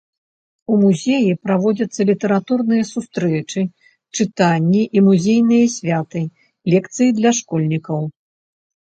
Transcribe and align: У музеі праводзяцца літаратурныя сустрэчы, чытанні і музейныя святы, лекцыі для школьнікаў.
У 0.73 0.75
музеі 0.83 1.33
праводзяцца 1.47 2.01
літаратурныя 2.09 2.83
сустрэчы, 2.91 3.61
чытанні 4.17 4.81
і 4.97 5.03
музейныя 5.09 5.65
святы, 5.75 6.21
лекцыі 6.75 7.09
для 7.19 7.31
школьнікаў. 7.41 8.01